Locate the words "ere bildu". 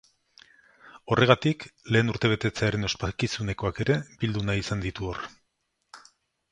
3.87-4.47